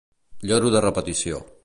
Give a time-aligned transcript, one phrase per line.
[0.51, 1.47] Lloro de repetició.